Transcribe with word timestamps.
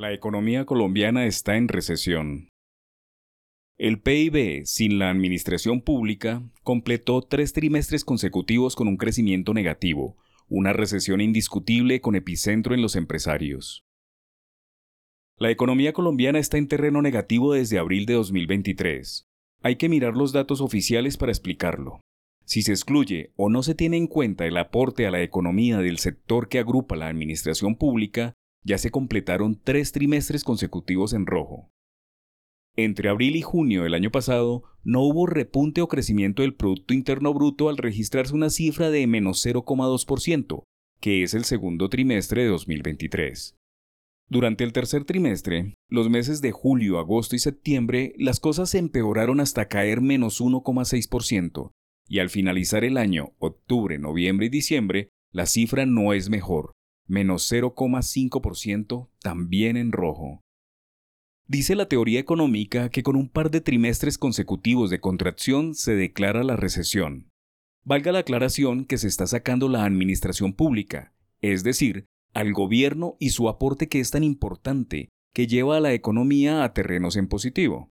La 0.00 0.14
economía 0.14 0.64
colombiana 0.64 1.26
está 1.26 1.58
en 1.58 1.68
recesión. 1.68 2.48
El 3.76 4.00
PIB, 4.00 4.64
sin 4.64 4.98
la 4.98 5.10
administración 5.10 5.82
pública, 5.82 6.42
completó 6.62 7.20
tres 7.20 7.52
trimestres 7.52 8.02
consecutivos 8.06 8.76
con 8.76 8.88
un 8.88 8.96
crecimiento 8.96 9.52
negativo, 9.52 10.16
una 10.48 10.72
recesión 10.72 11.20
indiscutible 11.20 12.00
con 12.00 12.16
epicentro 12.16 12.74
en 12.74 12.80
los 12.80 12.96
empresarios. 12.96 13.84
La 15.36 15.50
economía 15.50 15.92
colombiana 15.92 16.38
está 16.38 16.56
en 16.56 16.68
terreno 16.68 17.02
negativo 17.02 17.52
desde 17.52 17.78
abril 17.78 18.06
de 18.06 18.14
2023. 18.14 19.26
Hay 19.60 19.76
que 19.76 19.90
mirar 19.90 20.16
los 20.16 20.32
datos 20.32 20.62
oficiales 20.62 21.18
para 21.18 21.30
explicarlo. 21.30 22.00
Si 22.46 22.62
se 22.62 22.72
excluye 22.72 23.34
o 23.36 23.50
no 23.50 23.62
se 23.62 23.74
tiene 23.74 23.98
en 23.98 24.06
cuenta 24.06 24.46
el 24.46 24.56
aporte 24.56 25.06
a 25.06 25.10
la 25.10 25.20
economía 25.20 25.76
del 25.76 25.98
sector 25.98 26.48
que 26.48 26.58
agrupa 26.58 26.96
la 26.96 27.08
administración 27.08 27.76
pública, 27.76 28.32
ya 28.62 28.78
se 28.78 28.90
completaron 28.90 29.60
tres 29.62 29.92
trimestres 29.92 30.44
consecutivos 30.44 31.12
en 31.12 31.26
rojo. 31.26 31.70
Entre 32.76 33.08
abril 33.08 33.36
y 33.36 33.42
junio 33.42 33.82
del 33.82 33.94
año 33.94 34.10
pasado, 34.10 34.62
no 34.84 35.02
hubo 35.02 35.26
repunte 35.26 35.80
o 35.80 35.88
crecimiento 35.88 36.42
del 36.42 36.54
Producto 36.54 36.94
Interno 36.94 37.34
Bruto 37.34 37.68
al 37.68 37.76
registrarse 37.76 38.34
una 38.34 38.50
cifra 38.50 38.90
de 38.90 39.06
menos 39.06 39.44
0,2%, 39.44 40.62
que 41.00 41.22
es 41.22 41.34
el 41.34 41.44
segundo 41.44 41.88
trimestre 41.88 42.42
de 42.42 42.48
2023. 42.48 43.56
Durante 44.28 44.62
el 44.62 44.72
tercer 44.72 45.04
trimestre, 45.04 45.74
los 45.88 46.08
meses 46.08 46.40
de 46.40 46.52
julio, 46.52 47.00
agosto 47.00 47.34
y 47.34 47.40
septiembre, 47.40 48.14
las 48.16 48.38
cosas 48.38 48.70
se 48.70 48.78
empeoraron 48.78 49.40
hasta 49.40 49.66
caer 49.66 50.00
menos 50.00 50.40
1,6%, 50.40 51.72
y 52.08 52.20
al 52.20 52.30
finalizar 52.30 52.84
el 52.84 52.96
año, 52.96 53.32
octubre, 53.38 53.98
noviembre 53.98 54.46
y 54.46 54.50
diciembre, 54.50 55.08
la 55.32 55.46
cifra 55.46 55.84
no 55.84 56.12
es 56.12 56.30
mejor, 56.30 56.72
menos 57.10 57.50
0,5%, 57.50 59.08
también 59.20 59.76
en 59.76 59.92
rojo. 59.92 60.40
Dice 61.46 61.74
la 61.74 61.88
teoría 61.88 62.20
económica 62.20 62.90
que 62.90 63.02
con 63.02 63.16
un 63.16 63.28
par 63.28 63.50
de 63.50 63.60
trimestres 63.60 64.18
consecutivos 64.18 64.88
de 64.88 65.00
contracción 65.00 65.74
se 65.74 65.96
declara 65.96 66.44
la 66.44 66.56
recesión. 66.56 67.28
Valga 67.82 68.12
la 68.12 68.20
aclaración 68.20 68.84
que 68.84 68.98
se 68.98 69.08
está 69.08 69.26
sacando 69.26 69.68
la 69.68 69.84
administración 69.84 70.52
pública, 70.52 71.12
es 71.40 71.64
decir, 71.64 72.06
al 72.34 72.52
gobierno 72.52 73.16
y 73.18 73.30
su 73.30 73.48
aporte 73.48 73.88
que 73.88 73.98
es 73.98 74.12
tan 74.12 74.22
importante, 74.22 75.08
que 75.34 75.46
lleva 75.46 75.78
a 75.78 75.80
la 75.80 75.92
economía 75.92 76.62
a 76.62 76.72
terrenos 76.72 77.16
en 77.16 77.26
positivo. 77.26 77.90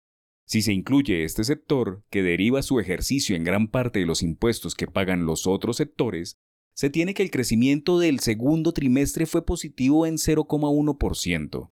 Si 0.46 0.62
se 0.62 0.74
incluye 0.74 1.24
este 1.24 1.44
sector, 1.44 2.04
que 2.10 2.24
deriva 2.24 2.62
su 2.62 2.80
ejercicio 2.80 3.36
en 3.36 3.44
gran 3.44 3.68
parte 3.68 4.00
de 4.00 4.06
los 4.06 4.22
impuestos 4.22 4.76
que 4.76 4.88
pagan 4.88 5.26
los 5.26 5.48
otros 5.48 5.78
sectores, 5.78 6.36
se 6.76 6.90
tiene 6.90 7.14
que 7.14 7.24
el 7.24 7.32
crecimiento 7.32 8.00
del 8.00 8.20
segundo 8.20 8.74
trimestre 8.74 9.26
fue 9.26 9.46
positivo 9.46 10.06
en 10.06 10.16
0,1%, 10.16 11.72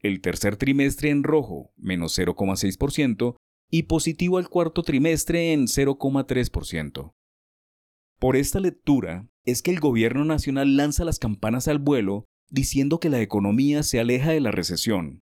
el 0.00 0.20
tercer 0.20 0.56
trimestre 0.56 1.08
en 1.08 1.22
rojo, 1.24 1.72
menos 1.76 2.18
0,6%, 2.18 3.36
y 3.70 3.84
positivo 3.84 4.36
al 4.36 4.50
cuarto 4.50 4.82
trimestre 4.82 5.54
en 5.54 5.62
0,3%. 5.62 7.14
Por 8.18 8.36
esta 8.36 8.60
lectura 8.60 9.26
es 9.44 9.62
que 9.62 9.70
el 9.70 9.80
gobierno 9.80 10.24
nacional 10.26 10.76
lanza 10.76 11.04
las 11.04 11.18
campanas 11.18 11.66
al 11.66 11.78
vuelo 11.78 12.26
diciendo 12.50 13.00
que 13.00 13.08
la 13.08 13.22
economía 13.22 13.82
se 13.82 14.00
aleja 14.00 14.32
de 14.32 14.40
la 14.40 14.50
recesión. 14.50 15.22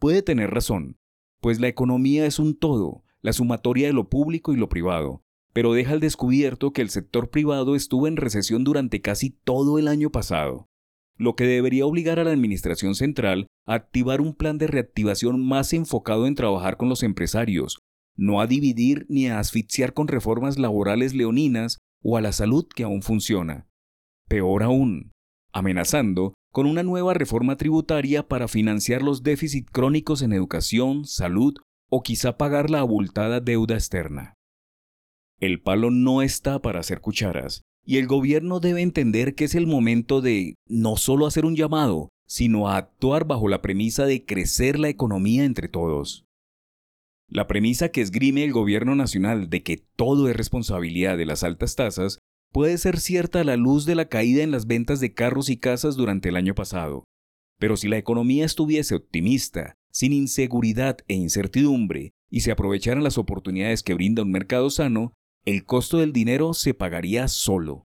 Puede 0.00 0.22
tener 0.22 0.50
razón, 0.50 0.98
pues 1.40 1.60
la 1.60 1.68
economía 1.68 2.26
es 2.26 2.40
un 2.40 2.58
todo, 2.58 3.04
la 3.20 3.32
sumatoria 3.32 3.86
de 3.86 3.92
lo 3.92 4.08
público 4.08 4.52
y 4.52 4.56
lo 4.56 4.68
privado, 4.68 5.22
pero 5.56 5.72
deja 5.72 5.92
al 5.92 6.00
descubierto 6.00 6.74
que 6.74 6.82
el 6.82 6.90
sector 6.90 7.30
privado 7.30 7.76
estuvo 7.76 8.06
en 8.06 8.18
recesión 8.18 8.62
durante 8.62 9.00
casi 9.00 9.30
todo 9.30 9.78
el 9.78 9.88
año 9.88 10.10
pasado, 10.10 10.68
lo 11.16 11.34
que 11.34 11.46
debería 11.46 11.86
obligar 11.86 12.18
a 12.18 12.24
la 12.24 12.32
Administración 12.32 12.94
Central 12.94 13.46
a 13.66 13.72
activar 13.72 14.20
un 14.20 14.34
plan 14.34 14.58
de 14.58 14.66
reactivación 14.66 15.42
más 15.42 15.72
enfocado 15.72 16.26
en 16.26 16.34
trabajar 16.34 16.76
con 16.76 16.90
los 16.90 17.02
empresarios, 17.02 17.78
no 18.18 18.42
a 18.42 18.46
dividir 18.46 19.06
ni 19.08 19.28
a 19.28 19.38
asfixiar 19.38 19.94
con 19.94 20.08
reformas 20.08 20.58
laborales 20.58 21.14
leoninas 21.14 21.78
o 22.02 22.18
a 22.18 22.20
la 22.20 22.32
salud 22.32 22.66
que 22.68 22.82
aún 22.82 23.00
funciona. 23.00 23.66
Peor 24.28 24.62
aún, 24.62 25.12
amenazando 25.54 26.34
con 26.52 26.66
una 26.66 26.82
nueva 26.82 27.14
reforma 27.14 27.56
tributaria 27.56 28.28
para 28.28 28.46
financiar 28.46 29.00
los 29.00 29.22
déficits 29.22 29.70
crónicos 29.70 30.20
en 30.20 30.34
educación, 30.34 31.06
salud 31.06 31.54
o 31.88 32.02
quizá 32.02 32.36
pagar 32.36 32.68
la 32.68 32.80
abultada 32.80 33.40
deuda 33.40 33.76
externa. 33.76 34.35
El 35.38 35.60
palo 35.60 35.90
no 35.90 36.22
está 36.22 36.62
para 36.62 36.80
hacer 36.80 37.00
cucharas, 37.00 37.62
y 37.84 37.98
el 37.98 38.06
gobierno 38.06 38.58
debe 38.58 38.80
entender 38.80 39.34
que 39.34 39.44
es 39.44 39.54
el 39.54 39.66
momento 39.66 40.20
de 40.22 40.54
no 40.66 40.96
solo 40.96 41.26
hacer 41.26 41.44
un 41.44 41.56
llamado, 41.56 42.08
sino 42.26 42.68
a 42.68 42.78
actuar 42.78 43.26
bajo 43.26 43.48
la 43.48 43.60
premisa 43.60 44.06
de 44.06 44.24
crecer 44.24 44.78
la 44.78 44.88
economía 44.88 45.44
entre 45.44 45.68
todos. 45.68 46.24
La 47.28 47.46
premisa 47.46 47.90
que 47.90 48.00
esgrime 48.00 48.44
el 48.44 48.52
gobierno 48.52 48.94
nacional 48.94 49.50
de 49.50 49.62
que 49.62 49.84
todo 49.96 50.28
es 50.28 50.36
responsabilidad 50.36 51.18
de 51.18 51.26
las 51.26 51.44
altas 51.44 51.76
tasas 51.76 52.18
puede 52.52 52.78
ser 52.78 52.98
cierta 52.98 53.40
a 53.40 53.44
la 53.44 53.56
luz 53.56 53.84
de 53.84 53.94
la 53.94 54.08
caída 54.08 54.42
en 54.42 54.50
las 54.50 54.66
ventas 54.66 55.00
de 55.00 55.12
carros 55.12 55.50
y 55.50 55.58
casas 55.58 55.96
durante 55.96 56.30
el 56.30 56.36
año 56.36 56.54
pasado. 56.54 57.04
Pero 57.58 57.76
si 57.76 57.88
la 57.88 57.98
economía 57.98 58.44
estuviese 58.44 58.94
optimista, 58.94 59.74
sin 59.90 60.12
inseguridad 60.12 60.98
e 61.08 61.14
incertidumbre, 61.14 62.12
y 62.30 62.40
se 62.40 62.52
aprovecharan 62.52 63.04
las 63.04 63.18
oportunidades 63.18 63.82
que 63.82 63.94
brinda 63.94 64.22
un 64.22 64.30
mercado 64.30 64.70
sano, 64.70 65.12
el 65.46 65.64
costo 65.64 65.98
del 65.98 66.12
dinero 66.12 66.54
se 66.54 66.74
pagaría 66.74 67.28
solo. 67.28 67.86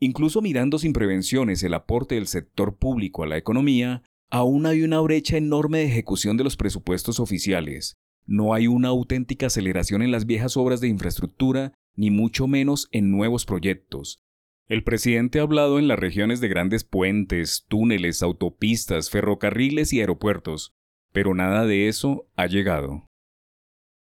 Incluso 0.00 0.40
mirando 0.40 0.78
sin 0.78 0.94
prevenciones 0.94 1.62
el 1.62 1.74
aporte 1.74 2.14
del 2.14 2.26
sector 2.26 2.78
público 2.78 3.22
a 3.22 3.26
la 3.26 3.36
economía, 3.36 4.02
aún 4.30 4.64
hay 4.64 4.82
una 4.82 5.00
brecha 5.00 5.36
enorme 5.36 5.78
de 5.78 5.84
ejecución 5.84 6.38
de 6.38 6.44
los 6.44 6.56
presupuestos 6.56 7.20
oficiales. 7.20 7.98
No 8.24 8.54
hay 8.54 8.68
una 8.68 8.88
auténtica 8.88 9.46
aceleración 9.46 10.00
en 10.00 10.10
las 10.10 10.24
viejas 10.24 10.56
obras 10.56 10.80
de 10.80 10.88
infraestructura, 10.88 11.74
ni 11.94 12.10
mucho 12.10 12.46
menos 12.46 12.88
en 12.90 13.10
nuevos 13.10 13.44
proyectos. 13.44 14.22
El 14.66 14.82
presidente 14.82 15.40
ha 15.40 15.42
hablado 15.42 15.78
en 15.78 15.88
las 15.88 15.98
regiones 15.98 16.40
de 16.40 16.48
grandes 16.48 16.84
puentes, 16.84 17.66
túneles, 17.68 18.22
autopistas, 18.22 19.10
ferrocarriles 19.10 19.92
y 19.92 20.00
aeropuertos, 20.00 20.72
pero 21.12 21.34
nada 21.34 21.66
de 21.66 21.88
eso 21.88 22.26
ha 22.34 22.46
llegado. 22.46 23.05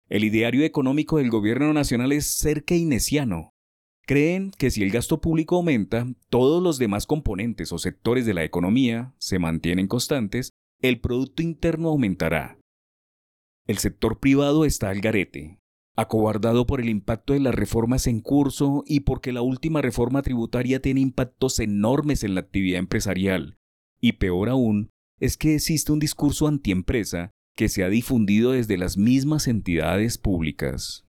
El 0.10 0.24
ideario 0.24 0.66
económico 0.66 1.18
del 1.18 1.30
gobierno 1.30 1.72
nacional 1.72 2.12
es 2.12 2.26
ser 2.26 2.64
keynesiano. 2.64 3.54
Creen 4.08 4.50
que 4.58 4.72
si 4.72 4.82
el 4.82 4.90
gasto 4.90 5.22
público 5.22 5.58
aumenta, 5.58 6.08
todos 6.30 6.64
los 6.64 6.80
demás 6.80 7.06
componentes 7.06 7.72
o 7.72 7.78
sectores 7.78 8.26
de 8.26 8.34
la 8.34 8.44
economía 8.44 9.14
se 9.20 9.38
mantienen 9.38 9.88
constantes, 9.88 10.50
el 10.82 11.00
Producto 11.00 11.44
Interno 11.44 11.90
aumentará. 11.90 12.58
El 13.68 13.78
sector 13.78 14.20
privado 14.20 14.66
está 14.66 14.90
al 14.90 15.00
garete, 15.00 15.60
acobardado 15.96 16.66
por 16.66 16.82
el 16.82 16.90
impacto 16.90 17.34
de 17.34 17.42
las 17.42 17.54
reformas 17.54 18.08
en 18.08 18.22
curso 18.22 18.84
y 18.88 19.02
porque 19.02 19.32
la 19.32 19.44
última 19.44 19.84
reforma 19.84 20.24
tributaria 20.24 20.82
tiene 20.82 21.02
impactos 21.02 21.60
enormes 21.60 22.24
en 22.24 22.34
la 22.34 22.42
actividad 22.42 22.80
empresarial. 22.80 23.60
Y 24.02 24.14
peor 24.14 24.50
aún, 24.50 24.90
es 25.20 25.38
que 25.38 25.54
existe 25.54 25.92
un 25.92 26.00
discurso 26.00 26.48
antiempresa 26.48 27.30
que 27.60 27.68
se 27.68 27.84
ha 27.84 27.90
difundido 27.90 28.54
desde 28.54 28.78
las 28.78 28.98
mismas 28.98 29.46
entidades 29.50 30.18
públicas. 30.18 31.09